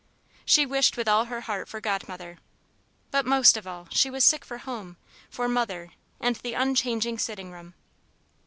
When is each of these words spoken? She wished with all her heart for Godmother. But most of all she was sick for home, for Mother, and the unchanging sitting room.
She 0.45 0.65
wished 0.65 0.97
with 0.97 1.07
all 1.07 1.25
her 1.25 1.41
heart 1.41 1.69
for 1.69 1.79
Godmother. 1.79 2.39
But 3.11 3.23
most 3.23 3.55
of 3.55 3.67
all 3.67 3.87
she 3.91 4.09
was 4.09 4.23
sick 4.23 4.43
for 4.43 4.57
home, 4.57 4.97
for 5.29 5.47
Mother, 5.47 5.91
and 6.19 6.37
the 6.37 6.55
unchanging 6.55 7.19
sitting 7.19 7.51
room. 7.51 7.75